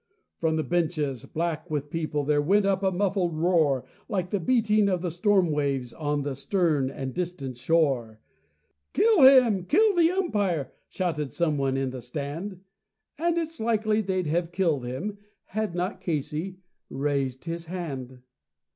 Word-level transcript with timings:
From 0.39 0.55
the 0.55 0.63
benches, 0.63 1.25
black 1.25 1.69
with 1.69 1.91
people, 1.91 2.23
there 2.23 2.41
went 2.41 2.65
up 2.65 2.81
a 2.81 2.89
muffled 2.91 3.37
roar, 3.37 3.85
Like 4.09 4.31
the 4.31 4.39
beating 4.39 4.89
of 4.89 5.01
great 5.01 5.13
storm 5.13 5.51
waves 5.51 5.93
on 5.93 6.25
a 6.25 6.33
stern 6.33 6.89
and 6.89 7.13
distant 7.13 7.55
shore. 7.59 8.19
"Kill 8.93 9.21
him! 9.21 9.63
Kill 9.65 9.93
the 9.95 10.09
umpire!" 10.09 10.71
shouted 10.89 11.31
someone 11.31 11.77
on 11.77 11.91
the 11.91 12.01
stand. 12.01 12.61
And 13.19 13.37
it's 13.37 13.59
likely 13.59 14.01
they'd 14.01 14.25
have 14.25 14.51
killed 14.51 14.85
him 14.87 15.19
had 15.45 15.75
not 15.75 16.01
Casey 16.01 16.57
raised 16.89 17.47
a 17.47 17.59
hand. 17.69 18.23